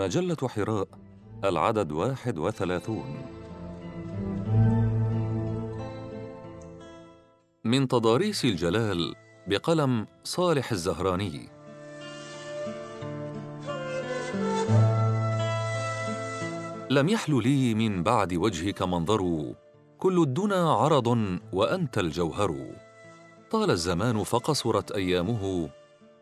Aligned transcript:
مجلة 0.00 0.48
حراء 0.48 0.88
العدد 1.44 1.92
واحد 1.92 2.38
وثلاثون. 2.38 3.16
من 7.64 7.88
تضاريس 7.88 8.44
الجلال 8.44 9.14
بقلم 9.46 10.06
صالح 10.24 10.72
الزهراني. 10.72 11.48
لم 16.90 17.08
يحل 17.08 17.42
لي 17.42 17.74
من 17.74 18.02
بعد 18.02 18.34
وجهك 18.34 18.82
منظر 18.82 19.52
كل 19.98 20.22
الدنا 20.22 20.72
عرض 20.72 21.38
وأنت 21.52 21.98
الجوهر. 21.98 22.56
طال 23.50 23.70
الزمان 23.70 24.22
فقصرت 24.22 24.92
أيامه 24.92 25.68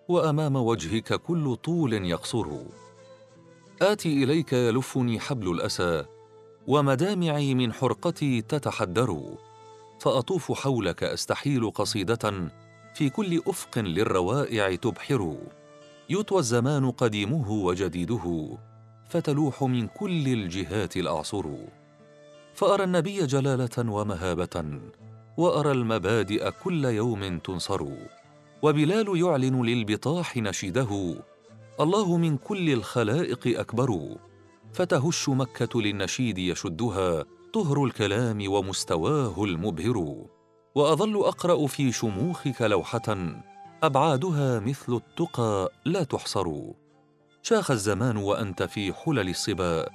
وأمام 0.08 0.56
وجهك 0.56 1.14
كل 1.14 1.56
طول 1.56 1.92
يقصر. 1.92 2.46
آتي 3.82 4.24
إليك 4.24 4.52
يلفني 4.52 5.20
حبل 5.20 5.50
الأسى 5.50 6.04
ومدامعي 6.66 7.54
من 7.54 7.72
حرقتي 7.72 8.42
تتحدر. 8.42 9.20
فأطوف 10.00 10.52
حولك 10.52 11.02
أستحيل 11.02 11.70
قصيدة 11.70 12.50
في 12.94 13.10
كل 13.10 13.42
أفق 13.46 13.78
للروائع 13.78 14.74
تبحر. 14.74 15.36
يطوى 16.10 16.38
الزمان 16.38 16.90
قديمه 16.90 17.50
وجديده 17.50 18.58
فتلوح 19.08 19.62
من 19.62 19.86
كل 19.86 20.28
الجهات 20.28 20.96
الأعصر. 20.96 21.44
فأرى 22.54 22.84
النبي 22.84 23.26
جلالة 23.26 23.92
ومهابة 23.92 24.80
وأرى 25.36 25.72
المبادئ 25.72 26.50
كل 26.64 26.84
يوم 26.84 27.38
تنصر. 27.38 27.86
وبلال 28.62 29.20
يعلن 29.20 29.62
للبطاح 29.62 30.36
نشيده 30.36 31.14
الله 31.80 32.16
من 32.16 32.36
كل 32.36 32.70
الخلائق 32.70 33.60
أكبر. 33.60 34.16
فتهش 34.72 35.28
مكة 35.28 35.80
للنشيد 35.80 36.38
يشدها 36.38 37.24
طهر 37.52 37.84
الكلام 37.84 38.52
ومستواه 38.52 39.44
المبهر. 39.44 40.26
وأظل 40.74 41.16
أقرأ 41.16 41.66
في 41.66 41.92
شموخك 41.92 42.62
لوحة 42.62 43.38
أبعادها 43.82 44.60
مثل 44.60 44.94
التقى 44.94 45.72
لا 45.84 46.02
تحصر. 46.04 46.46
شاخ 47.42 47.70
الزمان 47.70 48.16
وأنت 48.16 48.62
في 48.62 48.92
حلل 48.92 49.28
الصبا. 49.28 49.88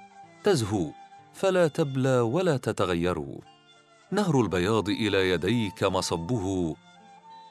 تزهو 0.43 0.87
فلا 1.33 1.67
تبلى 1.67 2.19
ولا 2.19 2.57
تتغير. 2.57 3.25
نهر 4.11 4.41
البياض 4.41 4.89
إلى 4.89 5.29
يديك 5.29 5.83
مصبه. 5.83 6.75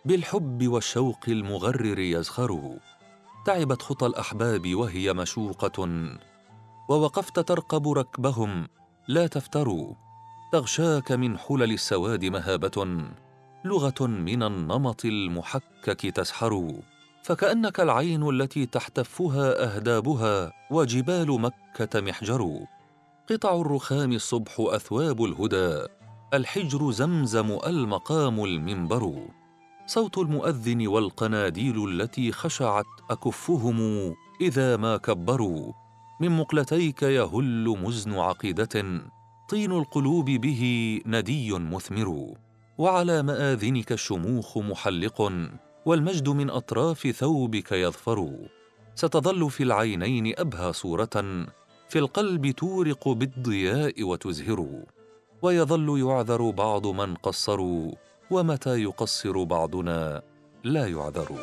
بالحب 0.04 0.68
والشوق 0.68 1.20
المغرر 1.28 1.98
يزخر. 1.98 2.78
تعبت 3.44 3.82
خطى 3.82 4.06
الأحباب 4.06 4.74
وهي 4.74 5.12
مشوقة 5.12 6.08
ووقفت 6.88 7.40
ترقب 7.40 7.88
ركبهم 7.88 8.68
لا 9.08 9.26
تفتروا 9.26 9.94
تغشاك 10.52 11.12
من 11.12 11.38
حلل 11.38 11.72
السواد 11.72 12.24
مهابة 12.24 13.04
لغة 13.64 14.06
من 14.06 14.42
النمط 14.42 15.04
المحكك 15.04 16.00
تسحر 16.06 16.72
فكأنك 17.22 17.80
العين 17.80 18.28
التي 18.28 18.66
تحتفها 18.66 19.64
أهدابها 19.64 20.52
وجبال 20.70 21.40
مكة 21.40 22.00
محجر. 22.00 22.66
قطع 23.30 23.60
الرخام 23.60 24.12
الصبح 24.12 24.52
أثواب 24.58 25.24
الهدى 25.24 25.86
الحجر 26.34 26.90
زمزم 26.90 27.58
المقام 27.66 28.44
المنبر. 28.44 29.28
صوت 29.92 30.18
المؤذن 30.18 30.86
والقناديل 30.86 31.88
التي 31.88 32.32
خشعت 32.32 32.86
أكفهم 33.10 33.78
إذا 34.40 34.76
ما 34.76 34.96
كبروا. 34.96 35.72
من 36.20 36.30
مقلتيك 36.30 37.02
يهل 37.02 37.76
مزن 37.82 38.14
عقيدة 38.14 39.02
طين 39.48 39.72
القلوب 39.72 40.24
به 40.24 40.62
ندي 41.06 41.52
مثمر. 41.52 42.34
وعلى 42.78 43.22
مآذنك 43.22 43.92
الشموخ 43.92 44.58
محلق 44.58 45.32
والمجد 45.86 46.28
من 46.28 46.50
أطراف 46.50 47.06
ثوبك 47.06 47.72
يظفر. 47.72 48.28
ستظل 48.94 49.50
في 49.50 49.62
العينين 49.62 50.34
أبهى 50.38 50.72
صورة 50.72 51.46
في 51.88 51.98
القلب 51.98 52.50
تورق 52.50 53.08
بالضياء 53.08 54.02
وتزهر. 54.02 54.84
ويظل 55.42 55.98
يعذر 55.98 56.50
بعض 56.50 56.86
من 56.86 57.14
قصروا 57.14 57.92
ومتى 58.32 58.82
يقصر 58.82 59.44
بعضنا 59.44 60.22
لا 60.64 60.86
يعذر 60.86 61.38